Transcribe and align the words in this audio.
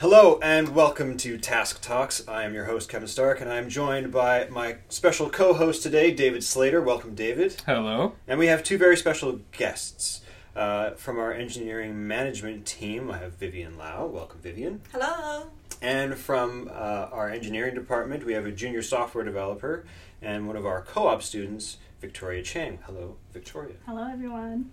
Hello 0.00 0.38
and 0.40 0.76
welcome 0.76 1.16
to 1.16 1.36
Task 1.38 1.82
Talks. 1.82 2.28
I 2.28 2.44
am 2.44 2.54
your 2.54 2.66
host, 2.66 2.88
Kevin 2.88 3.08
Stark, 3.08 3.40
and 3.40 3.50
I 3.50 3.56
am 3.56 3.68
joined 3.68 4.12
by 4.12 4.46
my 4.48 4.76
special 4.88 5.28
co 5.28 5.54
host 5.54 5.82
today, 5.82 6.12
David 6.12 6.44
Slater. 6.44 6.80
Welcome, 6.80 7.16
David. 7.16 7.60
Hello. 7.66 8.14
And 8.28 8.38
we 8.38 8.46
have 8.46 8.62
two 8.62 8.78
very 8.78 8.96
special 8.96 9.40
guests. 9.50 10.20
Uh, 10.54 10.92
from 10.92 11.18
our 11.18 11.32
engineering 11.32 12.06
management 12.06 12.64
team, 12.64 13.10
I 13.10 13.18
have 13.18 13.34
Vivian 13.34 13.76
Lau. 13.76 14.06
Welcome, 14.06 14.38
Vivian. 14.40 14.82
Hello. 14.92 15.48
And 15.82 16.16
from 16.16 16.70
uh, 16.72 17.08
our 17.10 17.28
engineering 17.28 17.74
department, 17.74 18.24
we 18.24 18.34
have 18.34 18.46
a 18.46 18.52
junior 18.52 18.82
software 18.82 19.24
developer 19.24 19.84
and 20.22 20.46
one 20.46 20.54
of 20.54 20.64
our 20.64 20.80
co 20.82 21.08
op 21.08 21.24
students, 21.24 21.78
Victoria 22.00 22.42
Chang. 22.42 22.78
Hello, 22.84 23.16
Victoria. 23.32 23.74
Hello, 23.86 24.08
everyone. 24.10 24.70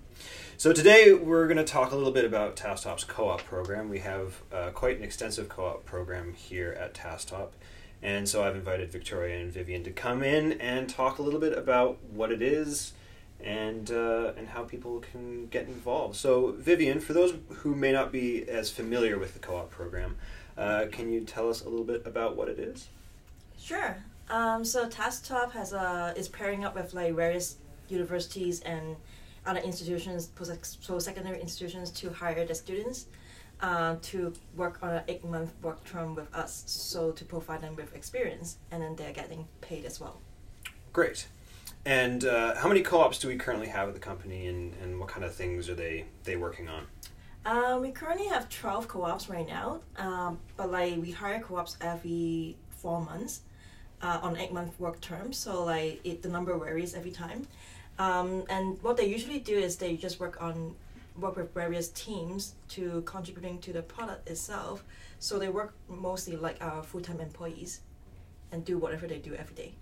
So 0.58 0.72
today 0.72 1.12
we're 1.14 1.48
going 1.48 1.58
to 1.58 1.64
talk 1.64 1.92
a 1.92 1.96
little 1.96 2.12
bit 2.12 2.24
about 2.24 2.56
TaskTop's 2.56 3.04
co-op 3.04 3.44
program. 3.44 3.90
We 3.90 4.00
have 4.00 4.42
uh, 4.54 4.70
quite 4.70 4.98
an 4.98 5.04
extensive 5.04 5.50
co-op 5.50 5.86
program 5.86 6.34
here 6.34 6.78
at 6.80 6.94
TaskTop, 6.94 7.50
and 8.04 8.30
so 8.30 8.44
I've 8.44 8.56
invited 8.56 8.92
Victoria 8.92 9.40
and 9.40 9.52
Vivian 9.52 9.84
to 9.84 9.92
come 9.92 10.22
in 10.22 10.54
and 10.54 10.88
talk 10.88 11.18
a 11.18 11.24
little 11.24 11.40
bit 11.40 11.58
about 11.58 11.98
what 12.04 12.32
it 12.32 12.44
is 12.44 12.94
and 13.44 13.90
uh, 13.92 14.34
and 14.38 14.50
how 14.50 14.64
people 14.64 15.00
can 15.00 15.48
get 15.48 15.68
involved. 15.68 16.16
So 16.16 16.52
Vivian, 16.52 17.00
for 17.00 17.14
those 17.14 17.34
who 17.50 17.76
may 17.76 17.92
not 17.92 18.12
be 18.12 18.48
as 18.48 18.70
familiar 18.70 19.18
with 19.18 19.34
the 19.34 19.40
co-op 19.40 19.72
program, 19.72 20.18
uh, 20.58 20.86
can 20.92 21.12
you 21.12 21.22
tell 21.22 21.50
us 21.50 21.64
a 21.64 21.70
little 21.70 21.86
bit 21.86 22.04
about 22.06 22.36
what 22.36 22.50
it 22.50 22.60
is? 22.60 22.88
Sure. 23.60 23.98
Um, 24.30 24.66
so 24.66 24.88
TaskTop 24.88 25.52
has 25.52 25.74
a 25.74 26.14
is 26.18 26.28
pairing 26.28 26.66
up 26.66 26.76
with 26.76 26.94
like 26.94 27.14
various 27.14 27.58
universities 27.90 28.62
and 28.62 28.96
other 29.46 29.60
institutions, 29.60 30.28
post-secondary 30.28 31.40
institutions, 31.40 31.92
to 31.92 32.10
hire 32.10 32.44
the 32.46 32.56
students 32.56 33.06
uh, 33.62 33.96
to 34.02 34.34
work 34.56 34.80
on 34.82 34.90
an 34.90 35.04
eight-month 35.08 35.54
work 35.62 35.84
term 35.84 36.16
with 36.16 36.34
us, 36.34 36.64
so 36.66 37.12
to 37.12 37.24
provide 37.24 37.62
them 37.62 37.76
with 37.76 37.96
experience, 37.96 38.58
and 38.72 38.82
then 38.82 38.96
they're 38.96 39.14
getting 39.14 39.48
paid 39.62 39.86
as 39.86 40.00
well. 40.00 40.20
Great. 40.92 41.28
And 41.86 42.26
uh, 42.26 42.56
how 42.56 42.68
many 42.68 42.82
co-ops 42.82 43.20
do 43.20 43.28
we 43.28 43.36
currently 43.38 43.68
have 43.68 43.88
at 43.88 43.94
the 43.94 44.00
company, 44.00 44.48
and, 44.48 44.74
and 44.82 45.00
what 45.00 45.10
kind 45.10 45.24
of 45.24 45.34
things 45.36 45.70
are 45.70 45.76
they 45.76 46.06
they 46.24 46.36
working 46.36 46.68
on? 46.68 46.88
Uh, 47.46 47.78
we 47.80 47.92
currently 47.92 48.26
have 48.26 48.50
twelve 48.50 48.88
co-ops 48.88 49.30
right 49.30 49.48
now, 49.48 49.82
um, 49.98 50.40
but 50.58 50.72
like 50.72 51.00
we 51.00 51.12
hire 51.12 51.40
co-ops 51.40 51.78
every 51.80 52.58
four 52.72 53.02
months 53.02 53.42
uh, 54.06 54.20
on 54.22 54.38
eight 54.38 54.54
month 54.54 54.80
work 54.80 55.02
term, 55.02 55.34
so 55.34 55.64
like 55.64 56.00
it, 56.04 56.22
the 56.22 56.30
number 56.30 56.56
varies 56.58 56.94
every 56.94 57.10
time. 57.12 57.48
Um, 57.98 58.44
and 58.50 58.82
what 58.84 58.98
they 58.98 59.08
usually 59.08 59.40
do 59.40 59.58
is 59.58 59.78
they 59.78 59.96
just 59.96 60.20
work 60.20 60.42
on 60.42 60.76
work 61.18 61.38
with 61.38 61.54
various 61.54 61.90
teams 61.90 62.54
to 62.68 63.02
contributing 63.06 63.58
to 63.60 63.74
the 63.74 63.82
product 63.82 64.30
itself. 64.30 64.84
So 65.20 65.40
they 65.40 65.50
work 65.50 65.74
mostly 65.90 66.36
like 66.36 66.58
our 66.62 66.84
full 66.84 67.02
time 67.02 67.20
employees 67.20 67.82
and 68.52 68.64
do 68.64 68.78
whatever 68.78 69.08
they 69.08 69.18
do 69.18 69.34
every 69.34 69.56
day. 69.56 69.74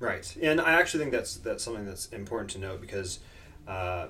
Right, 0.00 0.34
and 0.42 0.60
I 0.60 0.72
actually 0.72 1.04
think 1.04 1.12
that's 1.12 1.36
that's 1.36 1.62
something 1.62 1.86
that's 1.86 2.06
important 2.06 2.50
to 2.52 2.58
note 2.58 2.80
because, 2.80 3.20
uh, 3.68 4.06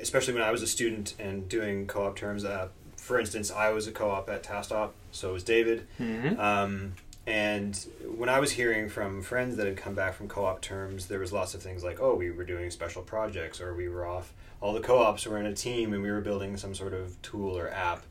especially 0.00 0.34
when 0.34 0.42
I 0.42 0.50
was 0.50 0.60
a 0.60 0.66
student 0.66 1.14
and 1.18 1.48
doing 1.48 1.86
co-op 1.86 2.16
terms. 2.16 2.44
Uh, 2.44 2.68
for 2.96 3.18
instance, 3.18 3.50
I 3.50 3.70
was 3.70 3.86
a 3.86 3.92
co-op 3.92 4.28
at 4.28 4.42
TaskTop, 4.42 4.90
so 5.12 5.32
was 5.32 5.42
David. 5.42 5.86
Mm-hmm. 5.98 6.38
Um, 6.38 6.94
and 7.26 7.76
when 8.16 8.28
I 8.28 8.40
was 8.40 8.52
hearing 8.52 8.88
from 8.88 9.22
friends 9.22 9.56
that 9.56 9.66
had 9.66 9.76
come 9.76 9.94
back 9.94 10.14
from 10.14 10.26
co-op 10.26 10.60
terms, 10.60 11.06
there 11.06 11.20
was 11.20 11.32
lots 11.32 11.54
of 11.54 11.62
things 11.62 11.84
like, 11.84 12.00
oh, 12.00 12.14
we 12.14 12.30
were 12.30 12.44
doing 12.44 12.70
special 12.70 13.02
projects, 13.02 13.60
or 13.60 13.74
we 13.74 13.88
were 13.88 14.04
off. 14.04 14.32
All 14.60 14.72
the 14.72 14.80
co-ops 14.80 15.26
were 15.26 15.38
in 15.38 15.46
a 15.46 15.54
team, 15.54 15.92
and 15.92 16.02
we 16.02 16.10
were 16.10 16.20
building 16.20 16.56
some 16.56 16.74
sort 16.74 16.94
of 16.94 17.20
tool 17.22 17.56
or 17.56 17.70
app 17.70 18.04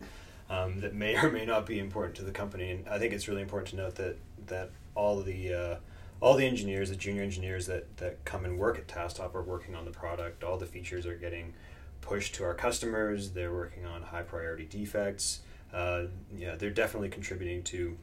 um, 0.50 0.80
that 0.80 0.94
may 0.94 1.16
or 1.18 1.30
may 1.30 1.45
not 1.45 1.66
be 1.66 1.80
important 1.80 2.16
to 2.16 2.23
the 2.23 2.31
company. 2.31 2.72
And 2.72 2.88
I 2.88 3.00
think 3.00 3.14
it's 3.14 3.28
really 3.28 3.42
important 3.42 3.70
to 3.72 3.76
note 3.78 3.95
that 3.95 4.18
that 4.48 4.72
all 4.95 5.22
the 5.22 5.53
uh, 5.53 5.75
all 6.22 6.36
the 6.36 6.46
engineers, 6.46 6.90
the 6.90 6.96
junior 6.96 7.23
engineers 7.23 7.66
that 7.68 7.98
that 7.98 8.23
come 8.23 8.46
and 8.46 8.58
work 8.58 8.78
at 8.78 8.88
TaskTop 8.88 9.36
are 9.36 9.44
working 9.44 9.75
on 9.75 9.84
the 9.84 9.91
product. 9.91 10.44
All 10.44 10.57
the 10.57 10.66
features 10.66 11.06
are 11.06 11.16
getting 11.16 11.53
pushed 12.00 12.36
to 12.36 12.44
our 12.46 12.53
customers. 12.53 13.31
They're 13.31 13.53
working 13.53 13.86
on 13.86 14.03
high 14.03 14.24
priority 14.24 14.66
defects. 14.66 15.41
Uh, 15.74 16.03
yeah, 16.36 16.56
they're 16.56 16.69
definitely 16.69 17.09
contributing 17.09 17.63
to 17.63 17.97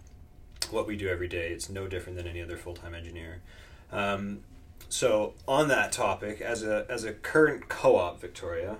what 0.72 0.86
we 0.86 0.96
do 0.96 1.08
every 1.08 1.28
day. 1.28 1.50
It's 1.50 1.68
no 1.68 1.86
different 1.86 2.16
than 2.16 2.26
any 2.26 2.42
other 2.42 2.56
full 2.56 2.74
time 2.74 2.94
engineer. 2.94 3.40
Um, 3.92 4.40
so 4.88 5.34
on 5.46 5.68
that 5.68 5.92
topic, 5.92 6.40
as 6.40 6.62
a 6.62 6.86
as 6.88 7.04
a 7.04 7.12
current 7.12 7.68
co-op, 7.68 8.20
Victoria, 8.20 8.78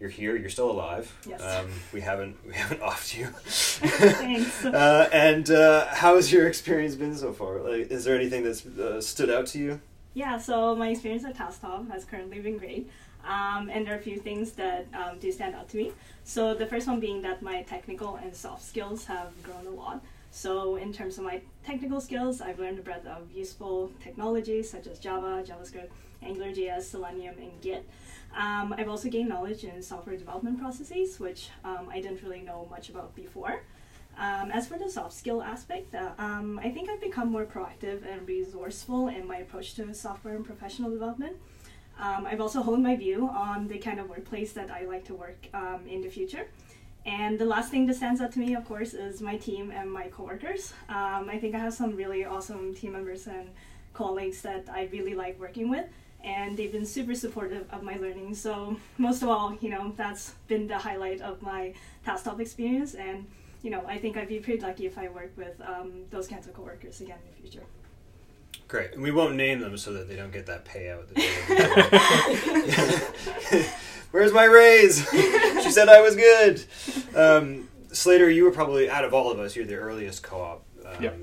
you're 0.00 0.10
here. 0.10 0.36
You're 0.36 0.50
still 0.50 0.70
alive. 0.70 1.14
Yes. 1.26 1.42
Um, 1.42 1.70
we 1.92 2.00
haven't 2.00 2.36
we 2.46 2.54
haven't 2.54 2.80
offed 2.82 3.16
you. 3.16 3.26
Thanks. 3.26 4.64
uh, 4.64 5.08
and 5.12 5.50
uh, 5.50 5.86
how 5.86 6.16
has 6.16 6.32
your 6.32 6.46
experience 6.46 6.94
been 6.94 7.14
so 7.16 7.32
far? 7.32 7.60
Like, 7.60 7.90
is 7.90 8.04
there 8.04 8.14
anything 8.14 8.44
that's 8.44 8.66
uh, 8.66 9.00
stood 9.00 9.30
out 9.30 9.46
to 9.48 9.58
you? 9.58 9.80
Yeah. 10.14 10.38
So 10.38 10.74
my 10.74 10.88
experience 10.88 11.24
at 11.24 11.36
TaskTop 11.36 11.90
has 11.90 12.04
currently 12.04 12.40
been 12.40 12.58
great. 12.58 12.90
Um, 13.26 13.68
and 13.72 13.84
there 13.84 13.94
are 13.94 13.98
a 13.98 14.02
few 14.02 14.18
things 14.18 14.52
that 14.52 14.86
um, 14.94 15.18
do 15.18 15.32
stand 15.32 15.54
out 15.54 15.68
to 15.70 15.76
me. 15.76 15.92
So 16.22 16.54
the 16.54 16.66
first 16.66 16.86
one 16.86 17.00
being 17.00 17.22
that 17.22 17.42
my 17.42 17.62
technical 17.62 18.16
and 18.16 18.34
soft 18.34 18.62
skills 18.62 19.04
have 19.06 19.30
grown 19.42 19.66
a 19.66 19.70
lot. 19.70 20.00
So 20.36 20.76
in 20.76 20.92
terms 20.92 21.16
of 21.16 21.24
my 21.24 21.40
technical 21.64 21.98
skills, 21.98 22.42
I've 22.42 22.58
learned 22.58 22.78
a 22.78 22.82
breadth 22.82 23.06
of 23.06 23.32
useful 23.32 23.90
technologies 24.02 24.68
such 24.68 24.86
as 24.86 24.98
Java, 24.98 25.42
JavaScript, 25.42 25.88
AngularJS, 26.22 26.82
Selenium, 26.82 27.36
and 27.38 27.58
Git. 27.62 27.88
Um, 28.36 28.74
I've 28.76 28.90
also 28.90 29.08
gained 29.08 29.30
knowledge 29.30 29.64
in 29.64 29.82
software 29.82 30.14
development 30.14 30.60
processes, 30.60 31.18
which 31.18 31.48
um, 31.64 31.88
I 31.90 32.02
didn't 32.02 32.22
really 32.22 32.42
know 32.42 32.68
much 32.70 32.90
about 32.90 33.14
before. 33.14 33.62
Um, 34.18 34.50
as 34.50 34.66
for 34.66 34.76
the 34.76 34.90
soft 34.90 35.14
skill 35.14 35.42
aspect, 35.42 35.94
uh, 35.94 36.10
um, 36.18 36.60
I 36.62 36.70
think 36.70 36.90
I've 36.90 37.00
become 37.00 37.32
more 37.32 37.46
proactive 37.46 38.04
and 38.06 38.28
resourceful 38.28 39.08
in 39.08 39.26
my 39.26 39.38
approach 39.38 39.72
to 39.76 39.94
software 39.94 40.36
and 40.36 40.44
professional 40.44 40.90
development. 40.90 41.38
Um, 41.98 42.26
I've 42.26 42.42
also 42.42 42.60
honed 42.62 42.82
my 42.82 42.94
view 42.94 43.26
on 43.26 43.68
the 43.68 43.78
kind 43.78 43.98
of 43.98 44.10
workplace 44.10 44.52
that 44.52 44.70
I 44.70 44.84
like 44.84 45.06
to 45.06 45.14
work 45.14 45.46
um, 45.54 45.86
in 45.88 46.02
the 46.02 46.10
future. 46.10 46.48
And 47.06 47.38
the 47.38 47.44
last 47.44 47.70
thing 47.70 47.86
that 47.86 47.94
stands 47.94 48.20
out 48.20 48.32
to 48.32 48.40
me, 48.40 48.54
of 48.56 48.64
course, 48.66 48.92
is 48.92 49.22
my 49.22 49.36
team 49.36 49.70
and 49.70 49.90
my 49.90 50.08
coworkers. 50.08 50.72
Um, 50.88 51.30
I 51.30 51.38
think 51.40 51.54
I 51.54 51.58
have 51.58 51.72
some 51.72 51.94
really 51.94 52.24
awesome 52.24 52.74
team 52.74 52.92
members 52.92 53.28
and 53.28 53.48
colleagues 53.94 54.42
that 54.42 54.64
I 54.68 54.88
really 54.92 55.14
like 55.14 55.38
working 55.38 55.70
with, 55.70 55.86
and 56.24 56.56
they've 56.56 56.72
been 56.72 56.84
super 56.84 57.14
supportive 57.14 57.64
of 57.72 57.84
my 57.84 57.96
learning. 57.96 58.34
So 58.34 58.76
most 58.98 59.22
of 59.22 59.28
all, 59.28 59.56
you 59.60 59.70
know, 59.70 59.92
that's 59.96 60.34
been 60.48 60.66
the 60.66 60.78
highlight 60.78 61.20
of 61.20 61.40
my 61.42 61.74
TaskTop 62.04 62.40
experience, 62.40 62.94
and 62.94 63.24
you 63.62 63.70
know, 63.70 63.84
I 63.86 63.98
think 63.98 64.16
I'd 64.16 64.28
be 64.28 64.40
pretty 64.40 64.60
lucky 64.60 64.86
if 64.86 64.98
I 64.98 65.08
work 65.08 65.32
with 65.36 65.60
um, 65.60 66.04
those 66.10 66.26
kinds 66.26 66.46
of 66.48 66.54
coworkers 66.54 67.00
again 67.00 67.18
in 67.24 67.30
the 67.34 67.48
future. 67.48 67.66
Great, 68.68 68.94
and 68.94 69.02
we 69.02 69.12
won't 69.12 69.36
name 69.36 69.60
them 69.60 69.78
so 69.78 69.92
that 69.92 70.08
they 70.08 70.16
don't 70.16 70.32
get 70.32 70.46
that 70.46 70.64
payout. 70.64 71.06
Where's 74.10 74.32
my 74.32 74.44
raise? 74.44 75.08
she 75.10 75.70
said 75.70 75.88
I 75.88 76.00
was 76.00 76.16
good. 76.16 76.64
Um, 77.14 77.68
Slater, 77.92 78.30
you 78.30 78.44
were 78.44 78.50
probably 78.50 78.90
out 78.90 79.04
of 79.04 79.14
all 79.14 79.30
of 79.30 79.38
us. 79.38 79.56
You're 79.56 79.66
the 79.66 79.76
earliest 79.76 80.22
co-op 80.22 80.62
um, 80.84 81.02
Yep. 81.02 81.18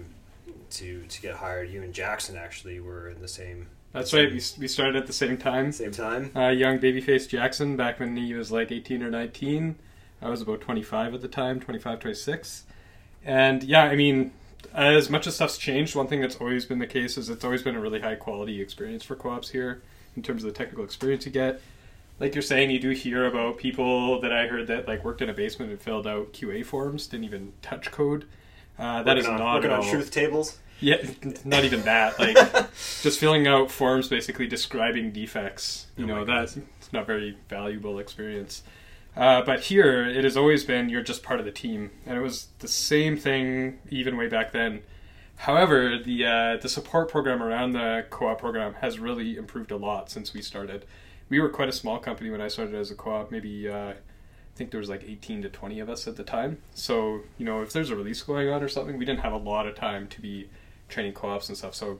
to 0.71 1.03
to 1.03 1.21
get 1.21 1.35
hired. 1.35 1.69
You 1.69 1.83
and 1.83 1.93
Jackson 1.93 2.37
actually 2.37 2.79
were 2.79 3.09
in 3.09 3.21
the 3.21 3.27
same 3.27 3.67
That's 3.91 4.13
right. 4.13 4.29
We, 4.31 4.41
we 4.59 4.67
started 4.67 4.95
at 4.95 5.07
the 5.07 5.13
same 5.13 5.37
time. 5.37 5.71
same 5.71 5.91
time. 5.91 6.31
Uh, 6.35 6.49
young 6.49 6.79
babyface 6.79 7.27
Jackson, 7.27 7.75
back 7.75 7.99
when 7.99 8.15
he 8.15 8.33
was 8.33 8.51
like 8.51 8.71
18 8.71 9.03
or 9.03 9.09
19. 9.09 9.75
I 10.21 10.29
was 10.29 10.41
about 10.41 10.61
25 10.61 11.15
at 11.15 11.21
the 11.21 11.27
time, 11.27 11.59
25, 11.59 11.99
26. 11.99 12.63
And 13.25 13.63
yeah, 13.63 13.83
I 13.83 13.95
mean, 13.95 14.31
as 14.73 15.09
much 15.09 15.27
as 15.27 15.35
stuff's 15.35 15.57
changed, 15.57 15.95
one 15.95 16.07
thing 16.07 16.21
that's 16.21 16.35
always 16.37 16.65
been 16.65 16.79
the 16.79 16.87
case 16.87 17.17
is 17.17 17.29
it's 17.29 17.43
always 17.43 17.63
been 17.63 17.75
a 17.75 17.79
really 17.79 17.99
high 17.99 18.15
quality 18.15 18.61
experience 18.61 19.03
for 19.03 19.15
co-ops 19.15 19.49
here 19.49 19.81
in 20.15 20.23
terms 20.23 20.43
of 20.43 20.53
the 20.53 20.57
technical 20.57 20.83
experience 20.83 21.25
you 21.25 21.31
get. 21.31 21.61
Like 22.19 22.35
you're 22.35 22.41
saying, 22.41 22.69
you 22.69 22.79
do 22.79 22.91
hear 22.91 23.25
about 23.25 23.57
people 23.57 24.21
that 24.21 24.31
I 24.31 24.47
heard 24.47 24.67
that 24.67 24.87
like 24.87 25.03
worked 25.03 25.21
in 25.21 25.29
a 25.29 25.33
basement 25.33 25.71
and 25.71 25.81
filled 25.81 26.07
out 26.07 26.33
QA 26.33 26.65
forms, 26.65 27.07
didn't 27.07 27.25
even 27.25 27.53
touch 27.61 27.91
code. 27.91 28.25
Uh, 28.77 29.03
that 29.03 29.17
is 29.17 29.25
on, 29.25 29.37
not 29.37 29.55
working 29.55 29.71
at 29.71 29.79
on 29.79 29.89
truth 29.89 30.11
tables. 30.11 30.59
Yeah, 30.79 30.97
not 31.45 31.63
even 31.63 31.81
that. 31.83 32.19
Like 32.19 32.35
just 33.01 33.19
filling 33.19 33.47
out 33.47 33.71
forms, 33.71 34.07
basically 34.07 34.47
describing 34.47 35.11
defects. 35.11 35.87
You 35.97 36.05
Oh 36.05 36.07
know 36.07 36.25
that's 36.25 36.57
not 36.91 37.07
very 37.07 37.37
valuable 37.49 37.99
experience. 37.99 38.63
Uh, 39.15 39.41
but 39.43 39.61
here, 39.61 40.05
it 40.05 40.23
has 40.23 40.35
always 40.35 40.63
been 40.63 40.89
you're 40.89 41.03
just 41.03 41.23
part 41.23 41.39
of 41.39 41.45
the 41.45 41.51
team, 41.51 41.91
and 42.05 42.17
it 42.17 42.21
was 42.21 42.47
the 42.59 42.67
same 42.67 43.15
thing 43.15 43.79
even 43.89 44.17
way 44.17 44.27
back 44.27 44.51
then. 44.51 44.81
However, 45.35 45.97
the 46.03 46.25
uh, 46.25 46.57
the 46.57 46.69
support 46.69 47.09
program 47.09 47.41
around 47.41 47.73
the 47.73 48.05
co-op 48.09 48.39
program 48.39 48.75
has 48.75 48.99
really 48.99 49.37
improved 49.37 49.71
a 49.71 49.77
lot 49.77 50.09
since 50.09 50.33
we 50.33 50.41
started. 50.41 50.85
We 51.29 51.39
were 51.39 51.49
quite 51.49 51.69
a 51.69 51.73
small 51.73 51.99
company 51.99 52.29
when 52.29 52.41
I 52.41 52.47
started 52.47 52.75
as 52.75 52.91
a 52.91 52.95
co-op. 52.95 53.31
Maybe 53.31 53.69
uh, 53.69 53.89
I 53.89 53.95
think 54.55 54.71
there 54.71 54.79
was 54.79 54.89
like 54.89 55.03
18 55.03 55.43
to 55.43 55.49
20 55.49 55.79
of 55.79 55.89
us 55.89 56.07
at 56.07 56.15
the 56.15 56.23
time. 56.23 56.59
So 56.73 57.21
you 57.37 57.45
know, 57.45 57.61
if 57.61 57.71
there's 57.71 57.89
a 57.91 57.95
release 57.95 58.21
going 58.23 58.49
on 58.49 58.63
or 58.63 58.67
something, 58.67 58.97
we 58.97 59.05
didn't 59.05 59.21
have 59.21 59.33
a 59.33 59.37
lot 59.37 59.67
of 59.67 59.75
time 59.75 60.07
to 60.07 60.21
be 60.21 60.49
training 60.89 61.13
co-ops 61.13 61.49
and 61.49 61.57
stuff. 61.57 61.75
So 61.75 61.99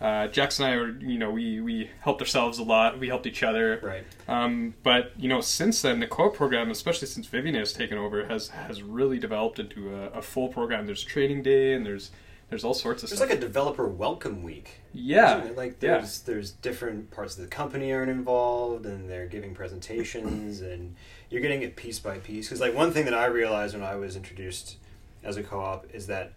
uh, 0.00 0.28
Jax 0.28 0.58
and 0.58 0.68
I 0.68 0.72
are, 0.72 0.88
you 0.90 1.18
know, 1.18 1.30
we, 1.30 1.60
we 1.60 1.90
helped 2.00 2.20
ourselves 2.20 2.58
a 2.58 2.62
lot. 2.62 2.98
We 2.98 3.08
helped 3.08 3.26
each 3.26 3.42
other. 3.42 3.80
Right. 3.82 4.04
Um, 4.28 4.74
but 4.82 5.12
you 5.16 5.28
know, 5.28 5.40
since 5.40 5.82
then, 5.82 6.00
the 6.00 6.06
co-op 6.06 6.34
program, 6.34 6.70
especially 6.70 7.08
since 7.08 7.26
Vivian 7.26 7.54
has 7.54 7.72
taken 7.72 7.96
over, 7.98 8.26
has 8.26 8.48
has 8.48 8.82
really 8.82 9.18
developed 9.18 9.58
into 9.58 9.94
a, 9.94 10.10
a 10.10 10.22
full 10.22 10.48
program. 10.48 10.86
There's 10.86 11.02
training 11.04 11.42
day, 11.42 11.72
and 11.74 11.86
there's 11.86 12.10
there's 12.50 12.64
all 12.64 12.74
sorts 12.74 13.02
of 13.02 13.08
There's 13.08 13.18
stuff. 13.18 13.30
like 13.30 13.38
a 13.38 13.40
developer 13.40 13.88
welcome 13.88 14.42
week. 14.42 14.80
yeah? 14.92 15.48
Like 15.56 15.76
yeah. 15.80 15.96
there's 15.98 16.20
there's 16.20 16.50
different 16.50 17.10
parts 17.10 17.36
of 17.36 17.42
the 17.42 17.48
company 17.48 17.92
aren't 17.92 18.10
involved 18.10 18.84
and 18.86 19.08
they're 19.08 19.26
giving 19.26 19.54
presentations 19.54 20.60
and 20.60 20.94
you're 21.30 21.40
getting 21.40 21.62
it 21.62 21.74
piece 21.74 21.98
by 21.98 22.18
piece. 22.18 22.46
Because 22.46 22.60
like 22.60 22.74
one 22.74 22.92
thing 22.92 23.06
that 23.06 23.14
I 23.14 23.26
realized 23.26 23.74
when 23.74 23.82
I 23.82 23.96
was 23.96 24.14
introduced 24.14 24.76
as 25.24 25.36
a 25.36 25.42
co-op 25.42 25.86
is 25.94 26.06
that 26.08 26.32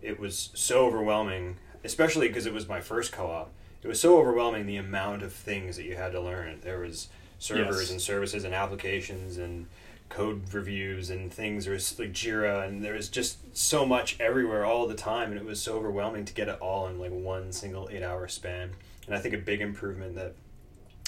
it 0.00 0.18
was 0.20 0.50
so 0.54 0.86
overwhelming, 0.86 1.56
especially 1.84 2.28
because 2.28 2.46
it 2.46 2.52
was 2.52 2.68
my 2.68 2.80
first 2.80 3.12
co-op. 3.12 3.50
It 3.82 3.88
was 3.88 4.00
so 4.00 4.18
overwhelming 4.18 4.66
the 4.66 4.76
amount 4.76 5.22
of 5.22 5.32
things 5.32 5.76
that 5.76 5.84
you 5.84 5.96
had 5.96 6.12
to 6.12 6.20
learn. 6.20 6.60
There 6.62 6.80
was 6.80 7.08
servers 7.38 7.80
Yes. 7.80 7.90
and 7.90 8.00
services 8.00 8.44
and 8.44 8.54
applications 8.54 9.38
and 9.38 9.66
code 10.10 10.52
reviews 10.52 11.08
and 11.08 11.32
things. 11.32 11.64
There 11.64 11.72
was 11.74 11.98
like 11.98 12.12
Jira 12.12 12.66
and 12.66 12.84
there 12.84 12.94
was 12.94 13.08
just 13.08 13.56
so 13.56 13.86
much 13.86 14.18
everywhere 14.20 14.64
all 14.66 14.86
the 14.86 14.94
time, 14.94 15.30
and 15.30 15.40
it 15.40 15.46
was 15.46 15.62
so 15.62 15.76
overwhelming 15.76 16.24
to 16.26 16.34
get 16.34 16.48
it 16.48 16.58
all 16.60 16.88
in 16.88 16.98
like 16.98 17.12
one 17.12 17.52
single 17.52 17.88
eight-hour 17.90 18.28
span. 18.28 18.72
And 19.06 19.14
I 19.14 19.20
think 19.20 19.34
a 19.34 19.38
big 19.38 19.60
improvement 19.60 20.14
that 20.16 20.34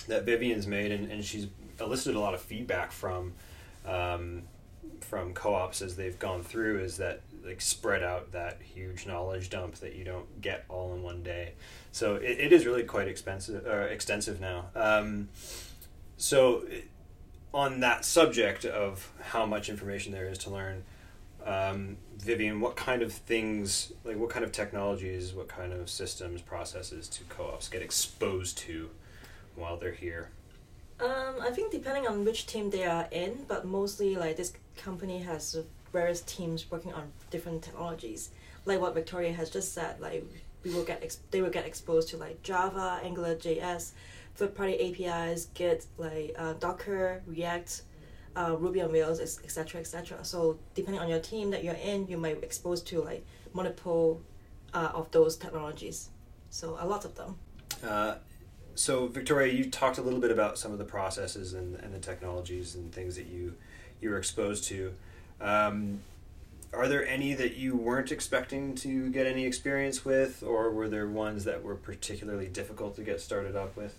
that 0.09 0.25
Vivian's 0.25 0.67
made, 0.67 0.91
and, 0.93 1.11
and 1.13 1.25
she's 1.25 1.47
elicited 1.81 2.17
a 2.17 2.21
lot 2.21 2.33
of 2.35 2.41
feedback 2.41 2.91
from 2.93 3.35
um, 3.87 4.43
from 5.01 5.35
co-ops 5.35 5.83
as 5.83 5.97
they've 5.97 6.19
gone 6.19 6.43
through, 6.43 6.81
is 6.81 6.97
that 6.99 7.23
like 7.45 7.61
spread 7.61 8.03
out 8.03 8.33
that 8.33 8.59
huge 8.63 9.07
knowledge 9.07 9.51
dump 9.51 9.75
that 9.77 9.95
you 9.95 10.05
don't 10.05 10.41
get 10.41 10.65
all 10.69 10.95
in 10.95 11.03
one 11.03 11.23
day. 11.23 11.53
So 11.91 12.17
it, 12.17 12.39
it 12.39 12.53
is 12.53 12.67
really 12.67 12.85
quite 12.85 13.09
expensive, 13.09 13.67
uh, 13.67 13.89
extensive 13.91 14.41
now. 14.41 14.67
Um, 14.75 15.29
so 16.17 16.65
on 17.53 17.81
that 17.81 18.05
subject 18.05 18.65
of 18.65 19.13
how 19.21 19.45
much 19.45 19.69
information 19.69 20.13
there 20.13 20.27
is 20.27 20.39
to 20.39 20.51
learn, 20.51 20.85
um, 21.45 21.97
Vivian, 22.19 22.61
what 22.61 22.77
kind 22.77 23.03
of 23.03 23.13
things, 23.13 23.93
like 24.05 24.17
what 24.17 24.31
kind 24.31 24.45
of 24.45 24.53
technologies, 24.53 25.33
what 25.33 25.49
kind 25.49 25.73
of 25.73 25.91
systems, 25.91 26.41
processes 26.41 27.09
do 27.09 27.25
co-ops 27.29 27.69
get 27.69 27.83
exposed 27.83 28.57
to 28.59 28.89
while 29.57 29.77
they're 29.77 29.93
here? 29.93 30.31
Um, 31.01 31.41
I 31.41 31.51
think 31.51 31.73
depending 31.73 32.07
on 32.07 32.25
which 32.25 32.47
team 32.47 32.71
they 32.71 32.85
are 32.85 33.09
in, 33.11 33.45
but 33.49 33.67
mostly 33.67 34.15
like 34.15 34.37
this 34.37 34.53
company 34.77 35.21
has 35.21 35.57
various 35.93 36.23
teams 36.23 36.71
working 36.71 36.93
on 36.93 37.13
different 37.31 37.63
technologies. 37.63 38.31
Like 38.65 38.81
what 38.81 38.95
Victoria 38.95 39.33
has 39.33 39.51
just 39.51 39.73
said, 39.73 40.01
like 40.01 40.25
we 40.65 40.73
will 40.73 40.85
get 40.85 41.03
ex- 41.03 41.21
they 41.31 41.43
will 41.43 41.51
get 41.51 41.67
exposed 41.67 42.09
to 42.11 42.17
like 42.17 42.43
Java, 42.43 43.01
Angular, 43.03 43.35
JS, 43.35 43.93
third-party 44.37 45.07
APIs, 45.07 45.47
Git, 45.55 45.87
like 45.99 46.35
uh, 46.39 46.55
Docker, 46.55 47.23
React, 47.27 47.83
uh, 48.37 48.57
Ruby 48.59 48.81
on 48.81 48.91
Rails, 48.91 49.21
etc., 49.21 49.81
etc. 49.81 50.25
So 50.25 50.59
depending 50.75 51.01
on 51.01 51.09
your 51.09 51.21
team 51.21 51.51
that 51.51 51.65
you're 51.65 51.75
in, 51.75 52.07
you 52.07 52.17
might 52.17 52.41
be 52.41 52.47
exposed 52.47 52.87
to 52.89 53.03
like 53.03 53.25
multiple 53.53 54.23
uh, 54.73 54.91
of 54.95 55.11
those 55.11 55.37
technologies. 55.37 56.09
So 56.51 56.77
a 56.81 56.87
lot 56.87 57.05
of 57.05 57.15
them. 57.15 57.39
Uh, 57.83 58.17
so 58.75 59.07
Victoria, 59.07 59.53
you 59.53 59.71
talked 59.71 59.99
a 59.99 60.03
little 60.03 60.21
bit 60.21 60.31
about 60.31 60.59
some 60.59 60.73
of 60.73 60.79
the 60.79 60.85
processes 60.85 61.53
and, 61.53 61.77
and 61.77 61.95
the 61.95 61.99
technologies 61.99 62.75
and 62.75 62.93
things 62.93 63.17
that 63.17 63.27
you 63.27 63.55
you 64.03 64.11
were 64.11 64.19
exposed 64.19 64.65
to. 64.65 64.93
Um, 65.41 66.01
are 66.73 66.89
there 66.89 67.07
any 67.07 67.35
that 67.35 67.57
you 67.57 67.77
weren't 67.77 68.11
expecting 68.11 68.75
to 68.77 69.11
get 69.11 69.27
any 69.27 69.45
experience 69.45 70.05
with, 70.05 70.43
or 70.43 70.71
were 70.71 70.89
there 70.89 71.07
ones 71.07 71.45
that 71.45 71.63
were 71.63 71.75
particularly 71.75 72.49
difficult 72.49 72.97
to 72.97 73.03
get 73.03 73.21
started 73.21 73.55
up 73.55 73.77
with? 73.77 73.97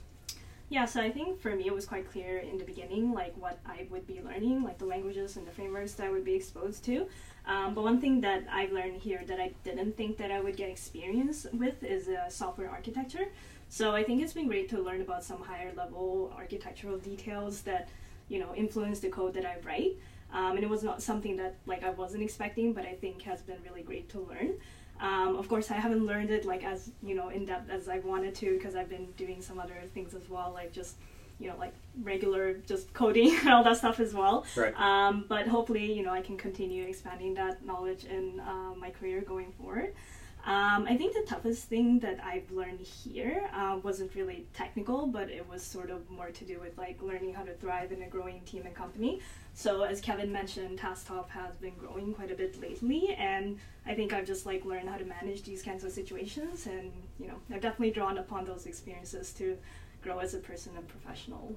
Yeah, 0.70 0.86
so 0.86 1.02
I 1.02 1.12
think 1.12 1.40
for 1.40 1.56
me 1.56 1.68
it 1.68 1.74
was 1.74 1.86
quite 1.86 2.12
clear 2.12 2.40
in 2.40 2.58
the 2.58 2.64
beginning, 2.64 3.14
like 3.14 3.36
what 3.38 3.60
I 3.66 3.86
would 3.92 4.08
be 4.08 4.22
learning, 4.22 4.64
like 4.64 4.80
the 4.80 4.86
languages 4.86 5.38
and 5.38 5.46
the 5.46 5.52
frameworks 5.52 5.94
that 5.94 6.08
I 6.08 6.10
would 6.10 6.26
be 6.26 6.34
exposed 6.34 6.84
to. 6.86 7.06
Um, 7.46 7.76
but 7.76 7.84
one 7.84 8.02
thing 8.02 8.22
that 8.22 8.46
I've 8.50 8.72
learned 8.72 9.02
here 9.02 9.22
that 9.28 9.40
I 9.40 9.52
didn't 9.64 9.96
think 9.96 10.18
that 10.18 10.32
I 10.32 10.40
would 10.40 10.58
get 10.58 10.70
experience 10.70 11.46
with 11.54 11.84
is 11.84 12.08
uh, 12.08 12.28
software 12.30 12.72
architecture. 12.72 13.28
So 13.70 13.94
I 13.94 14.04
think 14.04 14.24
it's 14.24 14.34
been 14.34 14.48
great 14.48 14.70
to 14.70 14.82
learn 14.82 15.02
about 15.02 15.24
some 15.24 15.42
higher 15.44 15.72
level 15.76 16.34
architectural 16.36 16.98
details 16.98 17.62
that 17.62 17.90
you 18.34 18.40
know 18.40 18.54
influence 18.56 19.00
the 19.00 19.10
code 19.10 19.34
that 19.36 19.46
I 19.46 19.58
write. 19.66 19.94
Um, 20.34 20.56
and 20.56 20.64
it 20.64 20.70
was 20.70 20.82
not 20.82 21.02
something 21.02 21.38
that 21.38 21.56
like 21.68 21.84
I 21.84 21.92
wasn't 21.92 22.24
expecting, 22.24 22.74
but 22.74 22.86
I 22.86 22.94
think 22.94 23.22
has 23.22 23.42
been 23.42 23.58
really 23.64 23.84
great 23.84 24.10
to 24.10 24.20
learn. 24.20 24.54
Um, 25.00 25.36
of 25.36 25.48
course, 25.48 25.70
I 25.70 25.76
haven't 25.76 26.06
learned 26.06 26.32
it 26.32 26.44
like 26.44 26.64
as 26.64 26.92
you 27.04 27.16
know 27.16 27.30
in 27.30 27.46
depth 27.46 27.70
as 27.70 27.88
I 27.88 28.00
wanted 28.00 28.34
to 28.36 28.54
because 28.58 28.76
I've 28.76 28.90
been 28.90 29.08
doing 29.18 29.42
some 29.42 29.60
other 29.60 29.76
things 29.94 30.16
as 30.16 30.28
well, 30.30 30.52
like 30.54 30.74
just 30.74 30.96
you 31.40 31.48
know 31.50 31.58
like 31.58 31.74
regular 32.02 32.54
just 32.72 32.92
coding 32.94 33.38
and 33.42 33.50
all 33.50 33.64
that 33.64 33.78
stuff 33.78 34.00
as 34.00 34.14
well. 34.14 34.46
Right. 34.56 34.74
Um, 34.80 35.26
but 35.30 35.48
hopefully, 35.48 35.94
you 35.94 36.04
know, 36.04 36.12
I 36.12 36.22
can 36.22 36.38
continue 36.38 36.86
expanding 36.86 37.36
that 37.36 37.64
knowledge 37.64 38.06
in 38.06 38.40
uh, 38.40 38.74
my 38.76 38.90
career 38.90 39.22
going 39.22 39.52
forward. 39.52 39.94
Um, 40.46 40.86
I 40.90 40.98
think 40.98 41.14
the 41.14 41.22
toughest 41.22 41.70
thing 41.70 42.00
that 42.00 42.20
I've 42.22 42.52
learned 42.52 42.82
here 42.82 43.50
uh, 43.54 43.80
wasn't 43.82 44.14
really 44.14 44.46
technical, 44.54 45.08
but 45.08 45.30
it 45.30 45.48
was 45.48 45.64
sort 45.64 45.90
of 45.90 46.10
more 46.10 46.32
to 46.32 46.44
do 46.44 46.60
with 46.60 46.78
like 46.78 47.02
learning 47.02 47.34
how 47.34 47.44
to 47.44 47.54
thrive 47.54 47.94
in 47.94 48.02
a 48.02 48.08
growing 48.08 48.42
team 48.42 48.64
and 48.66 48.76
company. 48.76 49.22
So 49.54 49.84
as 49.84 50.02
Kevin 50.02 50.34
mentioned, 50.34 50.80
TaskTop 50.80 51.30
has 51.30 51.56
been 51.56 51.76
growing 51.76 52.14
quite 52.14 52.30
a 52.30 52.36
bit 52.36 52.60
lately, 52.62 53.16
and 53.18 53.58
I 53.86 53.94
think 53.94 54.12
I've 54.12 54.28
just 54.28 54.46
like 54.46 54.66
learned 54.66 54.90
how 54.90 54.98
to 54.98 55.06
manage 55.06 55.44
these 55.44 55.64
kinds 55.64 55.86
of 55.86 55.94
situations, 55.94 56.66
and 56.66 56.92
you 57.20 57.28
know, 57.28 57.36
I've 57.50 57.62
definitely 57.62 57.92
drawn 57.92 58.18
upon 58.18 58.44
those 58.44 58.66
experiences 58.66 59.32
to 59.34 59.58
grow 60.02 60.20
as 60.20 60.34
a 60.34 60.40
person 60.40 60.74
and 60.76 60.86
professional. 60.90 61.56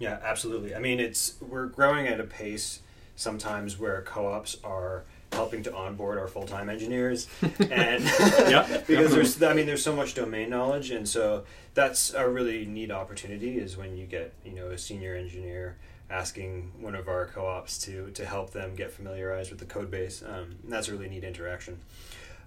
Yeah, 0.00 0.18
absolutely. 0.24 0.74
I 0.74 0.80
mean, 0.80 0.98
it's 0.98 1.34
we're 1.40 1.66
growing 1.66 2.08
at 2.08 2.18
a 2.18 2.24
pace 2.24 2.80
sometimes 3.14 3.78
where 3.78 4.02
co-ops 4.02 4.56
are 4.64 5.04
helping 5.32 5.62
to 5.64 5.74
onboard 5.74 6.18
our 6.18 6.28
full-time 6.28 6.68
engineers 6.68 7.28
and 7.42 8.04
Yeah, 8.04 8.82
because 8.86 9.12
there's 9.12 9.42
I 9.42 9.54
mean 9.54 9.66
there's 9.66 9.82
so 9.82 9.94
much 9.94 10.14
domain 10.14 10.50
knowledge 10.50 10.90
and 10.90 11.08
so 11.08 11.44
that's 11.74 12.12
a 12.14 12.28
really 12.28 12.66
neat 12.66 12.90
opportunity 12.90 13.58
is 13.58 13.76
when 13.76 13.96
you 13.96 14.06
get, 14.06 14.32
you 14.44 14.52
know, 14.52 14.68
a 14.68 14.78
senior 14.78 15.14
engineer 15.14 15.76
asking 16.10 16.70
one 16.78 16.94
of 16.94 17.08
our 17.08 17.26
co-ops 17.26 17.78
to 17.78 18.10
to 18.10 18.26
help 18.26 18.52
them 18.52 18.74
get 18.74 18.92
familiarized 18.92 19.50
with 19.50 19.58
the 19.58 19.64
code 19.64 19.90
base. 19.90 20.22
Um, 20.22 20.56
and 20.62 20.72
that's 20.72 20.88
a 20.88 20.92
really 20.92 21.08
neat 21.08 21.24
interaction. 21.24 21.80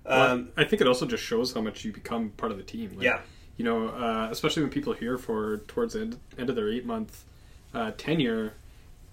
Well, 0.06 0.34
Um, 0.34 0.50
I 0.56 0.64
think 0.64 0.82
it 0.82 0.88
also 0.88 1.06
just 1.08 1.24
shows 1.24 1.54
how 1.54 1.62
much 1.62 1.84
you 1.84 1.92
become 1.92 2.30
part 2.32 2.52
of 2.52 2.58
the 2.58 2.64
team. 2.64 2.92
Like, 2.96 3.04
yeah. 3.04 3.22
you 3.58 3.66
know, 3.66 3.88
uh, 3.90 4.28
especially 4.30 4.62
when 4.62 4.72
people 4.72 4.94
are 4.94 4.98
here 4.98 5.18
for 5.18 5.58
towards 5.68 5.94
the 5.94 6.02
end, 6.02 6.20
end 6.38 6.50
of 6.50 6.56
their 6.56 6.70
eight 6.70 6.86
month 6.86 7.24
uh, 7.74 7.92
tenure, 7.98 8.54